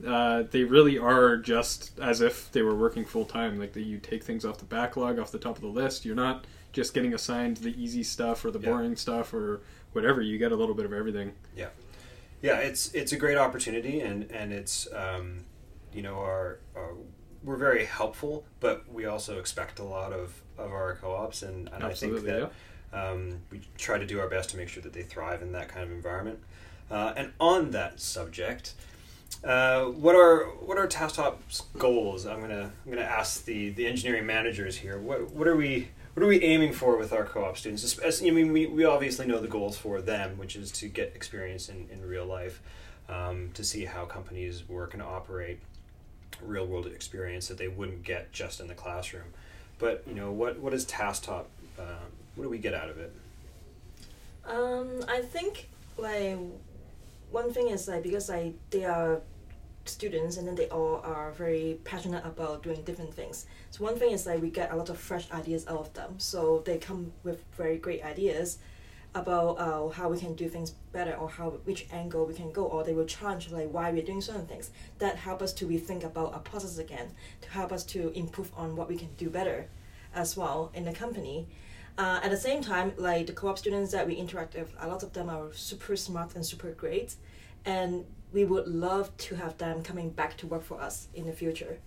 uh, 0.06 0.44
they 0.50 0.64
really 0.64 0.98
are 0.98 1.36
just 1.36 1.98
as 2.00 2.20
if 2.20 2.50
they 2.52 2.62
were 2.62 2.74
working 2.74 3.04
full 3.04 3.24
time. 3.24 3.58
Like 3.58 3.72
that, 3.74 3.82
you 3.82 3.98
take 3.98 4.24
things 4.24 4.44
off 4.44 4.58
the 4.58 4.64
backlog, 4.64 5.18
off 5.18 5.30
the 5.30 5.38
top 5.38 5.56
of 5.56 5.62
the 5.62 5.68
list. 5.68 6.04
You're 6.04 6.14
not 6.16 6.46
just 6.72 6.94
getting 6.94 7.14
assigned 7.14 7.58
the 7.58 7.74
easy 7.82 8.02
stuff 8.02 8.44
or 8.44 8.50
the 8.50 8.58
Yeah. 8.58 8.70
boring 8.70 8.96
stuff 8.96 9.32
or 9.34 9.60
whatever. 9.92 10.20
You 10.22 10.38
get 10.38 10.52
a 10.52 10.56
little 10.56 10.74
bit 10.74 10.84
of 10.86 10.92
everything. 10.92 11.32
yeah, 11.56 11.68
yeah. 12.40 12.56
it's 12.58 12.92
it's 12.94 13.12
a 13.12 13.16
great 13.16 13.36
opportunity, 13.38 14.00
and 14.00 14.30
and 14.30 14.52
it's 14.52 14.88
um, 14.94 15.44
you 15.92 16.02
know 16.02 16.16
our, 16.16 16.58
our 16.74 16.94
we're 17.44 17.56
very 17.56 17.84
helpful, 17.84 18.44
but 18.60 18.90
we 18.92 19.04
also 19.06 19.38
expect 19.38 19.78
a 19.78 19.84
lot 19.84 20.12
of 20.12 20.42
of 20.58 20.70
our 20.72 20.96
co-ops, 20.96 21.42
and, 21.42 21.68
and 21.74 21.82
I 21.84 21.92
think 21.92 22.22
that 22.24 22.52
um, 22.92 23.40
we 23.50 23.60
try 23.78 23.98
to 23.98 24.06
do 24.06 24.20
our 24.20 24.28
best 24.28 24.50
to 24.50 24.56
make 24.56 24.68
sure 24.68 24.82
that 24.82 24.92
they 24.92 25.02
thrive 25.02 25.42
in 25.42 25.52
that 25.52 25.68
kind 25.68 25.84
of 25.84 25.90
environment. 25.90 26.38
Uh, 26.90 27.14
and 27.16 27.32
on 27.40 27.70
that 27.70 28.00
subject, 28.00 28.74
uh, 29.44 29.86
what 29.86 30.14
are 30.14 30.44
what 30.60 30.78
are 30.78 30.86
TaskTop's 30.86 31.62
goals? 31.78 32.26
I'm 32.26 32.40
gonna 32.40 32.72
I'm 32.84 32.92
gonna 32.92 33.02
ask 33.02 33.44
the 33.44 33.70
the 33.70 33.86
engineering 33.86 34.26
managers 34.26 34.76
here. 34.76 34.98
What 34.98 35.32
what 35.32 35.48
are 35.48 35.56
we 35.56 35.88
what 36.14 36.22
are 36.22 36.26
we 36.26 36.42
aiming 36.42 36.72
for 36.74 36.96
with 36.96 37.12
our 37.12 37.24
co-op 37.24 37.56
students? 37.56 37.98
As- 37.98 38.22
I 38.22 38.30
mean, 38.30 38.52
we, 38.52 38.66
we 38.66 38.84
obviously 38.84 39.26
know 39.26 39.40
the 39.40 39.48
goals 39.48 39.78
for 39.78 40.02
them, 40.02 40.36
which 40.36 40.56
is 40.56 40.70
to 40.72 40.88
get 40.88 41.12
experience 41.14 41.70
in, 41.70 41.88
in 41.90 42.06
real 42.06 42.26
life, 42.26 42.60
um, 43.08 43.50
to 43.54 43.64
see 43.64 43.86
how 43.86 44.04
companies 44.04 44.68
work 44.68 44.92
and 44.92 45.02
operate, 45.02 45.60
real 46.42 46.66
world 46.66 46.86
experience 46.86 47.48
that 47.48 47.56
they 47.56 47.68
wouldn't 47.68 48.02
get 48.04 48.30
just 48.30 48.60
in 48.60 48.68
the 48.68 48.74
classroom. 48.74 49.32
But 49.78 50.04
you 50.06 50.14
know, 50.14 50.30
what 50.30 50.60
what 50.60 50.74
is 50.74 50.84
TaskTop? 50.84 51.44
Uh, 51.78 52.04
what 52.34 52.44
do 52.44 52.50
we 52.50 52.58
get 52.58 52.74
out 52.74 52.90
of 52.90 52.98
it? 52.98 53.12
Um, 54.46 55.04
I 55.08 55.22
think 55.22 55.68
like 55.96 56.38
one 57.32 57.52
thing 57.52 57.68
is 57.68 57.88
like 57.88 58.02
because 58.02 58.28
like 58.28 58.54
they 58.70 58.84
are 58.84 59.20
students 59.84 60.36
and 60.36 60.46
then 60.46 60.54
they 60.54 60.68
all 60.68 61.00
are 61.02 61.32
very 61.32 61.78
passionate 61.84 62.24
about 62.24 62.62
doing 62.62 62.82
different 62.82 63.12
things. 63.12 63.46
So 63.70 63.82
one 63.84 63.98
thing 63.98 64.12
is 64.12 64.26
like 64.26 64.40
we 64.40 64.50
get 64.50 64.72
a 64.72 64.76
lot 64.76 64.90
of 64.90 64.98
fresh 64.98 65.30
ideas 65.32 65.66
out 65.66 65.78
of 65.78 65.92
them. 65.94 66.14
So 66.18 66.62
they 66.64 66.78
come 66.78 67.12
with 67.24 67.42
very 67.56 67.78
great 67.78 68.04
ideas 68.04 68.58
about 69.14 69.58
uh, 69.58 69.88
how 69.88 70.08
we 70.08 70.18
can 70.18 70.34
do 70.34 70.48
things 70.48 70.70
better 70.92 71.14
or 71.14 71.28
how 71.28 71.50
which 71.64 71.86
angle 71.92 72.24
we 72.24 72.34
can 72.34 72.50
go 72.50 72.64
or 72.64 72.82
they 72.82 72.94
will 72.94 73.04
challenge 73.04 73.50
like 73.50 73.68
why 73.70 73.90
we're 73.90 74.02
doing 74.02 74.22
certain 74.22 74.46
things 74.46 74.70
that 74.98 75.16
help 75.16 75.42
us 75.42 75.52
to 75.52 75.66
rethink 75.66 76.02
about 76.02 76.32
our 76.32 76.40
process 76.40 76.78
again 76.78 77.10
to 77.42 77.50
help 77.50 77.72
us 77.72 77.84
to 77.84 78.10
improve 78.12 78.50
on 78.56 78.74
what 78.74 78.88
we 78.88 78.96
can 78.96 79.10
do 79.18 79.28
better 79.28 79.66
as 80.14 80.34
well 80.34 80.70
in 80.72 80.84
the 80.84 80.92
company 80.92 81.46
Uh, 81.98 82.20
at 82.22 82.30
the 82.30 82.36
same 82.36 82.62
time, 82.62 82.92
like 82.96 83.26
the 83.26 83.32
co-op 83.32 83.58
students 83.58 83.92
that 83.92 84.06
we 84.06 84.14
interact 84.14 84.54
with, 84.54 84.72
a 84.80 84.88
lot 84.88 85.02
of 85.02 85.12
them 85.12 85.28
are 85.28 85.52
super 85.52 85.94
smart 85.94 86.34
and 86.34 86.44
super 86.44 86.70
great, 86.72 87.14
and 87.64 88.04
we 88.32 88.44
would 88.44 88.66
love 88.66 89.14
to 89.18 89.34
have 89.34 89.58
them 89.58 89.82
coming 89.82 90.08
back 90.08 90.36
to 90.38 90.46
work 90.46 90.64
for 90.64 90.80
us 90.80 91.08
in 91.14 91.26
the 91.26 91.32
future. 91.32 91.78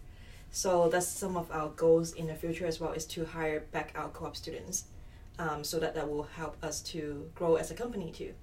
So 0.52 0.90
that's 0.90 1.08
some 1.08 1.36
of 1.36 1.52
our 1.52 1.70
goals 1.70 2.14
in 2.14 2.28
the 2.28 2.36
future 2.36 2.68
as 2.68 2.80
well 2.80 2.92
is 2.94 3.06
to 3.08 3.26
hire 3.26 3.62
back 3.72 3.94
our 3.96 4.10
co-op 4.10 4.36
students, 4.36 4.86
um, 5.40 5.64
so 5.64 5.80
that 5.80 5.96
that 5.96 6.08
will 6.10 6.24
help 6.24 6.56
us 6.64 6.82
to 6.82 7.30
grow 7.34 7.56
as 7.56 7.72
a 7.72 7.74
company 7.74 8.12
too, 8.12 8.34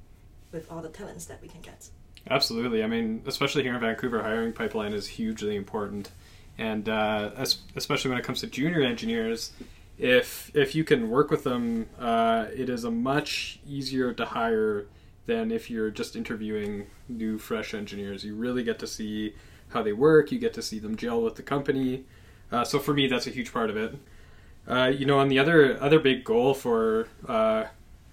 with 0.50 0.70
all 0.70 0.82
the 0.82 0.88
talents 0.88 1.26
that 1.26 1.40
we 1.40 1.48
can 1.48 1.60
get. 1.60 1.88
Absolutely. 2.28 2.82
I 2.82 2.86
mean, 2.86 3.22
especially 3.26 3.62
here 3.62 3.74
in 3.74 3.80
Vancouver, 3.80 4.22
hiring 4.22 4.52
pipeline 4.52 4.92
is 4.92 5.06
hugely 5.06 5.56
important, 5.56 6.10
and 6.58 6.88
uh, 6.88 7.30
especially 7.76 8.10
when 8.10 8.18
it 8.18 8.24
comes 8.24 8.40
to 8.40 8.46
junior 8.46 8.82
engineers, 8.82 9.52
if 9.98 10.50
if 10.54 10.74
you 10.74 10.84
can 10.84 11.10
work 11.10 11.30
with 11.30 11.44
them, 11.44 11.88
uh, 11.98 12.46
it 12.54 12.68
is 12.68 12.84
a 12.84 12.90
much 12.90 13.60
easier 13.66 14.12
to 14.12 14.24
hire 14.24 14.86
than 15.26 15.50
if 15.50 15.70
you're 15.70 15.90
just 15.90 16.16
interviewing 16.16 16.86
new 17.08 17.38
fresh 17.38 17.74
engineers. 17.74 18.24
You 18.24 18.34
really 18.34 18.64
get 18.64 18.78
to 18.80 18.86
see 18.86 19.34
how 19.68 19.82
they 19.82 19.92
work. 19.92 20.32
You 20.32 20.38
get 20.38 20.54
to 20.54 20.62
see 20.62 20.78
them 20.78 20.96
gel 20.96 21.22
with 21.22 21.36
the 21.36 21.42
company. 21.42 22.04
Uh, 22.50 22.64
so 22.64 22.78
for 22.78 22.92
me, 22.92 23.06
that's 23.06 23.26
a 23.26 23.30
huge 23.30 23.52
part 23.52 23.70
of 23.70 23.76
it. 23.76 23.94
Uh, 24.68 24.92
you 24.94 25.06
know, 25.06 25.18
on 25.18 25.28
the 25.28 25.38
other 25.38 25.80
other 25.82 25.98
big 25.98 26.24
goal 26.24 26.54
for 26.54 27.08
uh, 27.28 27.64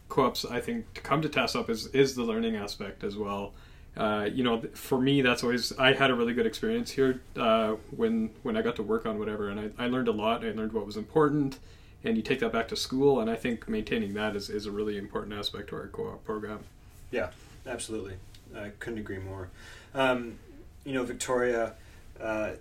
co-ops, 0.07 0.45
I 0.45 0.59
think 0.59 0.93
to 0.95 1.01
come 1.01 1.21
to 1.21 1.29
TaskTop 1.29 1.69
is 1.69 1.87
is 1.87 2.15
the 2.15 2.23
learning 2.23 2.55
aspect 2.55 3.03
as 3.03 3.17
well. 3.17 3.53
Uh, 3.97 4.29
you 4.31 4.43
know, 4.43 4.61
for 4.73 4.99
me, 4.99 5.21
that's 5.21 5.43
always 5.43 5.77
I 5.77 5.93
had 5.93 6.09
a 6.09 6.15
really 6.15 6.33
good 6.33 6.45
experience 6.45 6.91
here 6.91 7.21
uh, 7.37 7.75
when 7.95 8.29
when 8.43 8.55
I 8.55 8.61
got 8.61 8.75
to 8.77 8.83
work 8.83 9.05
on 9.05 9.19
whatever, 9.19 9.49
and 9.49 9.59
I, 9.59 9.85
I 9.85 9.87
learned 9.87 10.07
a 10.07 10.13
lot. 10.13 10.45
I 10.45 10.51
learned 10.51 10.73
what 10.73 10.85
was 10.85 10.95
important, 10.95 11.59
and 12.03 12.15
you 12.15 12.23
take 12.23 12.39
that 12.39 12.51
back 12.51 12.67
to 12.69 12.75
school, 12.75 13.19
and 13.19 13.29
I 13.29 13.35
think 13.35 13.67
maintaining 13.67 14.13
that 14.13 14.35
is, 14.35 14.49
is 14.49 14.65
a 14.65 14.71
really 14.71 14.97
important 14.97 15.33
aspect 15.33 15.69
to 15.69 15.75
our 15.75 15.87
co-op 15.87 16.23
program. 16.23 16.59
Yeah, 17.11 17.31
absolutely. 17.65 18.15
I 18.55 18.69
couldn't 18.79 18.99
agree 18.99 19.19
more. 19.19 19.49
Um, 19.93 20.39
you 20.85 20.93
know, 20.93 21.03
Victoria, 21.03 21.73
uh, 22.21 22.51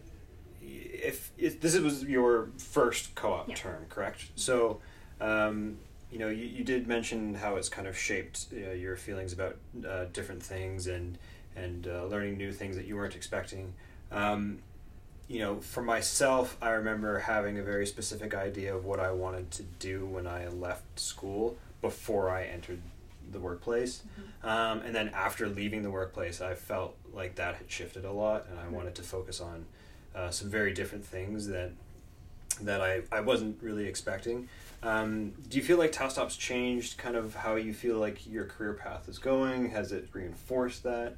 if, 0.63 1.31
if, 1.39 1.61
this 1.61 1.79
was 1.79 2.05
your 2.05 2.49
first 2.59 3.15
co-op 3.15 3.49
yeah. 3.49 3.55
term, 3.55 3.87
correct? 3.89 4.27
So, 4.37 4.81
um, 5.21 5.79
you 6.11 6.19
know, 6.19 6.29
you, 6.29 6.45
you 6.45 6.65
did 6.65 6.87
mention 6.87 7.35
how 7.35 7.57
it's 7.57 7.69
kind 7.69 7.87
of 7.87 7.97
shaped 7.97 8.47
you 8.53 8.67
know, 8.67 8.73
your 8.73 8.97
feelings 8.97 9.33
about 9.33 9.57
uh, 9.87 10.07
different 10.13 10.43
things 10.43 10.87
and 10.87 11.19
and 11.57 11.89
uh, 11.89 12.05
learning 12.05 12.37
new 12.37 12.53
things 12.53 12.77
that 12.77 12.87
you 12.87 12.97
weren't 12.97 13.17
expecting. 13.17 13.75
Um, 14.13 14.59
you 15.27 15.41
know, 15.41 15.61
for 15.61 15.83
myself, 15.83 16.57
I 16.63 16.71
remember 16.71 17.19
having 17.19 17.59
a 17.59 17.63
very 17.63 17.87
specific 17.87 18.35
idea 18.35 18.75
of 18.75 18.85
what 18.85 19.01
I 19.01 19.11
wanted 19.11 19.51
to 19.53 19.63
do 19.79 20.07
when 20.07 20.27
I 20.27 20.49
left 20.49 20.99
school 20.99 21.57
before 21.83 22.31
I 22.31 22.45
entered 22.45 22.81
the 23.31 23.41
workplace. 23.41 24.03
Mm-hmm. 24.03 24.49
Um, 24.49 24.81
and 24.87 24.95
then 24.95 25.09
after 25.11 25.49
leaving 25.49 25.83
the 25.83 25.91
workplace, 25.91 26.41
I 26.41 26.55
felt 26.55 26.97
like 27.13 27.35
that 27.35 27.57
had 27.57 27.71
shifted 27.71 28.05
a 28.05 28.13
lot, 28.13 28.47
and 28.49 28.59
I 28.59 28.63
mm-hmm. 28.63 28.75
wanted 28.75 28.95
to 28.95 29.03
focus 29.03 29.41
on 29.41 29.67
uh, 30.15 30.31
some 30.31 30.49
very 30.49 30.73
different 30.73 31.05
things 31.05 31.49
that 31.49 31.73
that 32.63 32.81
I, 32.81 33.03
I 33.13 33.21
wasn't 33.21 33.63
really 33.63 33.87
expecting. 33.87 34.49
Um, 34.83 35.31
do 35.49 35.57
you 35.57 35.63
feel 35.63 35.79
like 35.79 35.93
TaskTop's 35.93 36.37
changed 36.37 36.99
kind 36.99 37.17
of 37.17 37.35
how 37.35 37.57
you 37.57 37.75
feel 37.75 37.99
like 37.99 38.27
your 38.27 38.45
career 38.45 38.75
path 38.75 39.09
is 39.09 39.19
going? 39.19 39.71
Has 39.71 39.93
it 39.93 40.09
reinforced 40.13 40.85
that? 40.85 41.17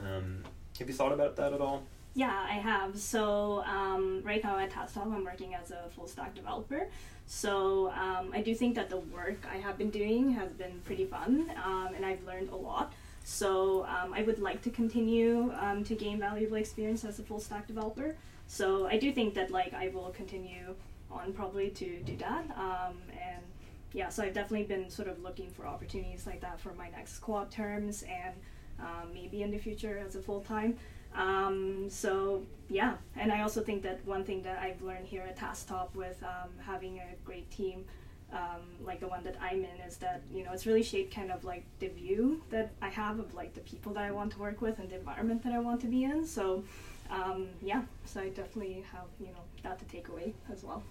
Um, 0.00 0.42
have 0.78 0.88
you 0.88 0.94
thought 0.94 1.12
about 1.12 1.36
that 1.36 1.52
at 1.52 1.60
all? 1.60 1.84
Yeah, 2.14 2.46
I 2.48 2.54
have. 2.54 2.98
So 2.98 3.62
um, 3.64 4.22
right 4.24 4.42
now 4.42 4.58
at 4.58 4.70
TaskTop, 4.70 5.12
I'm 5.12 5.24
working 5.24 5.54
as 5.54 5.70
a 5.70 5.88
full 5.94 6.06
stack 6.06 6.34
developer. 6.34 6.88
So 7.26 7.90
um, 7.90 8.30
I 8.32 8.40
do 8.40 8.54
think 8.54 8.74
that 8.76 8.88
the 8.88 8.98
work 8.98 9.46
I 9.52 9.56
have 9.58 9.76
been 9.76 9.90
doing 9.90 10.30
has 10.32 10.50
been 10.52 10.80
pretty 10.84 11.04
fun, 11.04 11.52
um, 11.64 11.90
and 11.94 12.06
I've 12.06 12.24
learned 12.24 12.50
a 12.50 12.56
lot. 12.56 12.92
So 13.24 13.84
um, 13.84 14.14
I 14.14 14.22
would 14.22 14.38
like 14.38 14.62
to 14.62 14.70
continue 14.70 15.52
to 15.84 15.94
gain 15.94 16.18
valuable 16.20 16.56
experience 16.56 17.04
as 17.04 17.18
a 17.18 17.22
full 17.22 17.40
stack 17.40 17.66
developer. 17.66 18.16
So 18.46 18.86
I 18.86 18.98
do 18.98 19.12
think 19.12 19.34
that 19.34 19.50
like 19.50 19.74
I 19.74 19.88
will 19.88 20.10
continue 20.10 20.74
on 21.10 21.32
probably 21.32 21.70
to 21.70 22.00
do 22.00 22.16
that. 22.16 22.44
Um, 22.56 22.96
and 23.12 23.42
yeah, 23.92 24.08
so 24.08 24.22
I've 24.22 24.34
definitely 24.34 24.66
been 24.66 24.90
sort 24.90 25.08
of 25.08 25.22
looking 25.22 25.50
for 25.50 25.66
opportunities 25.66 26.26
like 26.26 26.40
that 26.40 26.60
for 26.60 26.72
my 26.74 26.88
next 26.90 27.18
co-op 27.18 27.50
terms 27.50 28.02
and 28.02 28.34
um, 28.80 29.12
maybe 29.14 29.42
in 29.42 29.50
the 29.50 29.58
future 29.58 29.98
as 30.04 30.16
a 30.16 30.20
full 30.20 30.40
time. 30.40 30.76
Um, 31.14 31.86
so 31.88 32.42
yeah, 32.68 32.94
and 33.16 33.32
I 33.32 33.42
also 33.42 33.62
think 33.62 33.82
that 33.82 34.04
one 34.04 34.24
thing 34.24 34.42
that 34.42 34.58
I've 34.58 34.82
learned 34.82 35.06
here 35.06 35.22
at 35.22 35.38
TaskTop 35.38 35.94
with 35.94 36.22
um, 36.22 36.50
having 36.60 36.98
a 36.98 37.14
great 37.24 37.50
team 37.50 37.84
um, 38.32 38.62
like 38.84 39.00
the 39.00 39.06
one 39.06 39.22
that 39.24 39.36
I'm 39.40 39.58
in 39.58 39.80
is 39.86 39.96
that 39.98 40.22
you 40.32 40.44
know 40.44 40.52
it's 40.52 40.66
really 40.66 40.82
shaped 40.82 41.14
kind 41.14 41.30
of 41.30 41.44
like 41.44 41.64
the 41.78 41.88
view 41.88 42.42
that 42.50 42.72
I 42.82 42.88
have 42.88 43.18
of 43.18 43.34
like 43.34 43.54
the 43.54 43.60
people 43.60 43.92
that 43.94 44.04
I 44.04 44.10
want 44.10 44.32
to 44.32 44.38
work 44.38 44.60
with 44.60 44.78
and 44.78 44.90
the 44.90 44.96
environment 44.96 45.44
that 45.44 45.52
I 45.52 45.58
want 45.60 45.80
to 45.82 45.86
be 45.86 46.04
in. 46.04 46.26
So 46.26 46.64
um, 47.10 47.48
yeah, 47.62 47.82
so 48.04 48.20
I 48.20 48.28
definitely 48.28 48.84
have 48.92 49.06
you 49.20 49.26
know 49.26 49.42
that 49.62 49.78
to 49.78 49.84
take 49.86 50.08
away 50.08 50.34
as 50.52 50.62
well. 50.62 50.82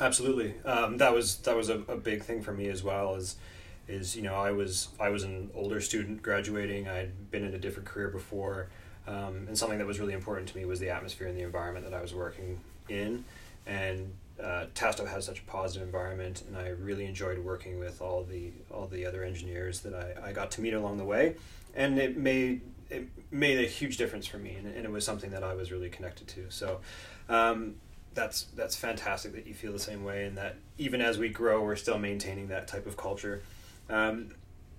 Absolutely, 0.00 0.54
um, 0.64 0.98
that 0.98 1.12
was 1.12 1.36
that 1.38 1.56
was 1.56 1.68
a, 1.68 1.80
a 1.88 1.96
big 1.96 2.22
thing 2.22 2.42
for 2.42 2.52
me 2.52 2.68
as 2.68 2.82
well. 2.82 3.14
Is 3.14 3.36
is 3.86 4.16
you 4.16 4.22
know 4.22 4.34
I 4.34 4.52
was 4.52 4.88
I 5.00 5.08
was 5.10 5.22
an 5.24 5.50
older 5.54 5.80
student 5.80 6.22
graduating. 6.22 6.88
I'd 6.88 7.30
been 7.30 7.44
in 7.44 7.54
a 7.54 7.58
different 7.58 7.88
career 7.88 8.08
before. 8.08 8.68
Um, 9.06 9.46
and 9.48 9.56
something 9.56 9.78
that 9.78 9.86
was 9.86 9.98
really 9.98 10.12
important 10.12 10.48
to 10.48 10.56
me 10.56 10.66
was 10.66 10.80
the 10.80 10.90
atmosphere 10.90 11.28
and 11.28 11.36
the 11.36 11.42
environment 11.42 11.86
that 11.86 11.94
I 11.94 12.02
was 12.02 12.14
working 12.14 12.60
in. 12.90 13.24
And 13.66 14.12
uh, 14.42 14.66
TaskTop 14.74 15.08
has 15.08 15.24
such 15.26 15.40
a 15.40 15.44
positive 15.44 15.86
environment, 15.86 16.42
and 16.46 16.56
I 16.56 16.68
really 16.68 17.06
enjoyed 17.06 17.38
working 17.38 17.78
with 17.78 18.00
all 18.00 18.24
the 18.24 18.52
all 18.70 18.86
the 18.86 19.06
other 19.06 19.24
engineers 19.24 19.80
that 19.80 19.94
I, 19.94 20.28
I 20.28 20.32
got 20.32 20.50
to 20.52 20.60
meet 20.60 20.74
along 20.74 20.98
the 20.98 21.04
way, 21.04 21.36
and 21.74 21.98
it 21.98 22.16
made 22.16 22.60
it 22.90 23.08
made 23.30 23.58
a 23.58 23.68
huge 23.68 23.96
difference 23.96 24.26
for 24.26 24.38
me, 24.38 24.54
and, 24.54 24.66
and 24.66 24.84
it 24.84 24.90
was 24.90 25.04
something 25.04 25.30
that 25.30 25.42
I 25.42 25.54
was 25.54 25.70
really 25.72 25.90
connected 25.90 26.28
to. 26.28 26.50
So. 26.50 26.80
Um, 27.28 27.74
that's 28.14 28.44
that's 28.56 28.74
fantastic 28.74 29.32
that 29.34 29.46
you 29.46 29.54
feel 29.54 29.70
the 29.70 29.78
same 29.78 30.02
way, 30.02 30.24
and 30.24 30.36
that 30.36 30.56
even 30.76 31.00
as 31.00 31.18
we 31.18 31.28
grow, 31.28 31.62
we're 31.62 31.76
still 31.76 31.98
maintaining 31.98 32.48
that 32.48 32.66
type 32.66 32.86
of 32.86 32.96
culture. 32.96 33.42
Um, 33.88 34.30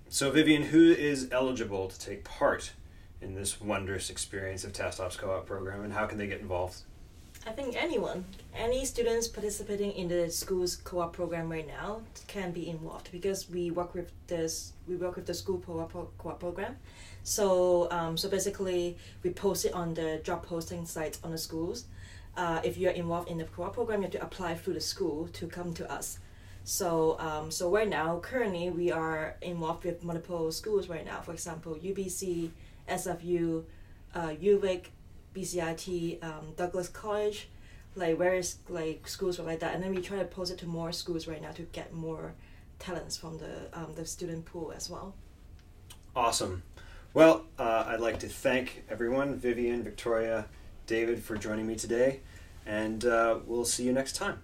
so, 0.08 0.30
Vivian, 0.30 0.64
who 0.64 0.90
is 0.90 1.28
eligible 1.30 1.88
to 1.88 1.98
take 1.98 2.24
part 2.24 2.72
in 3.20 3.34
this 3.34 3.60
wondrous 3.60 4.10
experience 4.10 4.64
of 4.64 4.72
TaskTop's 4.72 5.16
co-op 5.16 5.46
program, 5.46 5.82
and 5.82 5.92
how 5.92 6.06
can 6.06 6.18
they 6.18 6.26
get 6.26 6.40
involved? 6.40 6.82
I 7.46 7.52
think 7.52 7.74
anyone, 7.74 8.26
any 8.54 8.84
students 8.84 9.26
participating 9.26 9.92
in 9.92 10.08
the 10.08 10.30
school's 10.30 10.76
co-op 10.76 11.14
program 11.14 11.50
right 11.50 11.66
now 11.66 12.02
can 12.28 12.52
be 12.52 12.68
involved 12.68 13.10
because 13.10 13.48
we 13.48 13.70
work 13.70 13.94
with 13.94 14.12
this. 14.26 14.74
We 14.86 14.96
work 14.96 15.16
with 15.16 15.24
the 15.24 15.32
school 15.32 15.62
co-op, 15.66 15.92
co-op 16.18 16.38
program. 16.38 16.76
So, 17.22 17.90
um, 17.90 18.18
so 18.18 18.28
basically, 18.28 18.98
we 19.22 19.30
post 19.30 19.64
it 19.64 19.72
on 19.72 19.94
the 19.94 20.20
job 20.22 20.44
posting 20.44 20.84
sites 20.84 21.18
on 21.24 21.30
the 21.30 21.38
schools. 21.38 21.86
Uh, 22.36 22.60
if 22.62 22.76
you're 22.76 22.92
involved 22.92 23.30
in 23.30 23.38
the 23.38 23.44
co-op 23.44 23.72
program, 23.72 24.00
you 24.00 24.04
have 24.04 24.12
to 24.12 24.22
apply 24.22 24.54
through 24.54 24.74
the 24.74 24.80
school 24.80 25.26
to 25.28 25.46
come 25.46 25.72
to 25.74 25.90
us. 25.90 26.18
So, 26.64 27.18
um, 27.20 27.50
so 27.50 27.70
right 27.70 27.88
now, 27.88 28.18
currently, 28.20 28.68
we 28.68 28.92
are 28.92 29.36
involved 29.40 29.84
with 29.84 30.04
multiple 30.04 30.52
schools 30.52 30.90
right 30.90 31.06
now. 31.06 31.22
For 31.22 31.32
example, 31.32 31.78
UBC, 31.82 32.50
SFU, 32.86 33.64
uh, 34.14 34.28
UVic, 34.28 34.86
BCIT, 35.34 36.22
um, 36.22 36.52
Douglas 36.56 36.88
College, 36.88 37.48
like 37.94 38.16
various 38.18 38.58
like 38.68 39.06
schools 39.08 39.38
were 39.38 39.44
like 39.44 39.60
that, 39.60 39.74
and 39.74 39.82
then 39.82 39.94
we 39.94 40.00
try 40.00 40.18
to 40.18 40.24
post 40.24 40.52
it 40.52 40.58
to 40.58 40.66
more 40.66 40.92
schools 40.92 41.26
right 41.26 41.40
now 41.40 41.50
to 41.52 41.62
get 41.62 41.92
more 41.92 42.34
talents 42.78 43.16
from 43.16 43.38
the 43.38 43.68
um, 43.72 43.92
the 43.94 44.04
student 44.04 44.44
pool 44.44 44.72
as 44.74 44.88
well. 44.88 45.14
Awesome. 46.14 46.62
Well, 47.12 47.44
uh, 47.58 47.84
I'd 47.88 48.00
like 48.00 48.20
to 48.20 48.28
thank 48.28 48.84
everyone, 48.88 49.36
Vivian, 49.36 49.82
Victoria, 49.82 50.46
David, 50.86 51.22
for 51.22 51.36
joining 51.36 51.66
me 51.66 51.74
today, 51.74 52.20
and 52.66 53.04
uh, 53.04 53.38
we'll 53.46 53.64
see 53.64 53.84
you 53.84 53.92
next 53.92 54.14
time. 54.14 54.40